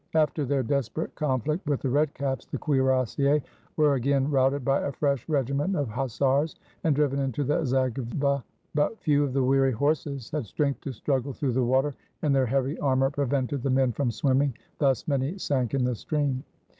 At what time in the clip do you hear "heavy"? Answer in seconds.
12.57-12.79